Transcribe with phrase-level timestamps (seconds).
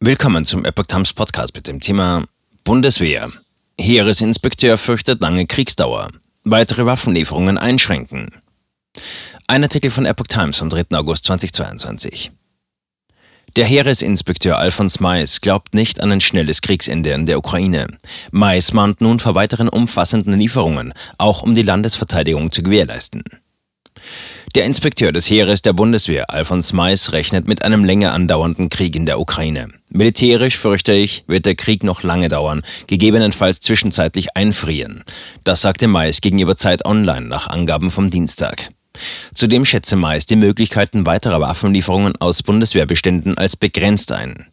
[0.00, 2.26] Willkommen zum Epoch Times Podcast mit dem Thema
[2.64, 3.32] Bundeswehr.
[3.80, 6.10] Heeresinspekteur fürchtet lange Kriegsdauer.
[6.44, 8.28] Weitere Waffenlieferungen einschränken.
[9.46, 10.94] Ein Artikel von Epoch Times vom 3.
[10.98, 12.30] August 2022.
[13.56, 17.86] Der Heeresinspekteur Alfons Mais glaubt nicht an ein schnelles Kriegsende in der Ukraine.
[18.30, 23.24] Mais mahnt nun vor weiteren umfassenden Lieferungen, auch um die Landesverteidigung zu gewährleisten.
[24.56, 29.04] Der Inspekteur des Heeres der Bundeswehr, Alfons Mais, rechnet mit einem länger andauernden Krieg in
[29.04, 29.68] der Ukraine.
[29.90, 35.04] Militärisch, fürchte ich, wird der Krieg noch lange dauern, gegebenenfalls zwischenzeitlich einfrieren.
[35.44, 38.70] Das sagte Mais gegenüber Zeit Online nach Angaben vom Dienstag.
[39.34, 44.46] Zudem schätze Mais die Möglichkeiten weiterer Waffenlieferungen aus Bundeswehrbeständen als begrenzt ein.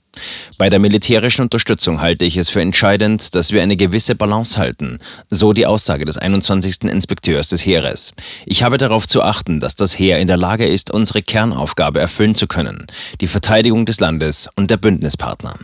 [0.57, 4.99] Bei der militärischen Unterstützung halte ich es für entscheidend, dass wir eine gewisse Balance halten,
[5.29, 6.83] so die Aussage des 21.
[6.83, 8.13] Inspekteurs des Heeres.
[8.45, 12.35] Ich habe darauf zu achten, dass das Heer in der Lage ist, unsere Kernaufgabe erfüllen
[12.35, 12.87] zu können,
[13.21, 15.57] die Verteidigung des Landes und der Bündnispartner.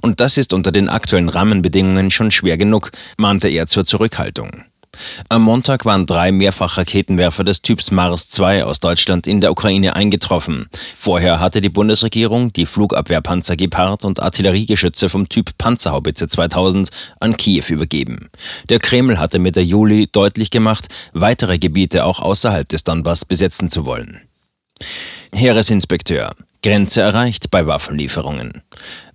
[0.00, 4.64] Und das ist unter den aktuellen Rahmenbedingungen schon schwer genug, mahnte er zur Zurückhaltung.
[5.28, 10.66] Am Montag waren drei Mehrfachraketenwerfer des Typs Mars 2 aus Deutschland in der Ukraine eingetroffen.
[10.94, 17.64] Vorher hatte die Bundesregierung die Flugabwehrpanzer Gepard und Artilleriegeschütze vom Typ Panzerhaubitze 2000 an Kiew
[17.68, 18.30] übergeben.
[18.68, 23.84] Der Kreml hatte Mitte Juli deutlich gemacht, weitere Gebiete auch außerhalb des Donbass besetzen zu
[23.86, 24.20] wollen.
[25.34, 26.30] Heeresinspekteur.
[26.62, 28.62] Grenze erreicht bei Waffenlieferungen.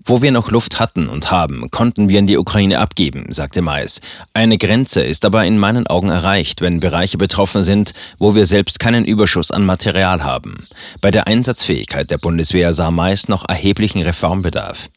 [0.10, 4.02] Wo wir noch Luft hatten und haben, konnten wir in die Ukraine abgeben, sagte Mais.
[4.34, 8.80] Eine Grenze ist aber in meinen Augen erreicht, wenn Bereiche betroffen sind, wo wir selbst
[8.80, 10.68] keinen Überschuss an Material haben.
[11.00, 14.90] Bei der Einsatzfähigkeit der Bundeswehr sah Mais noch erheblichen Reformbedarf.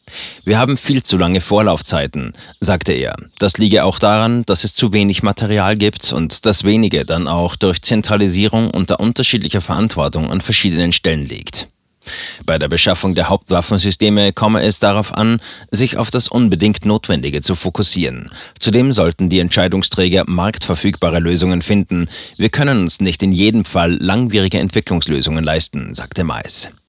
[0.46, 3.14] Wir haben viel zu lange Vorlaufzeiten, sagte er.
[3.38, 7.56] Das liege auch daran, dass es zu wenig Material gibt und das wenige dann auch
[7.56, 11.68] durch Zentralisierung unter unterschiedlicher Verantwortung an verschiedenen Stellen liegt.
[12.44, 17.54] Bei der Beschaffung der Hauptwaffensysteme komme es darauf an, sich auf das unbedingt Notwendige zu
[17.54, 18.30] fokussieren.
[18.58, 22.08] Zudem sollten die Entscheidungsträger marktverfügbare Lösungen finden.
[22.36, 26.72] Wir können uns nicht in jedem Fall langwierige Entwicklungslösungen leisten, sagte Mais.